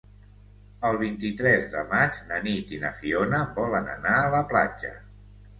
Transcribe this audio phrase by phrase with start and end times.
[0.87, 4.95] El vint-i-tres de maig na Nit i na Fiona volen anar a la platja.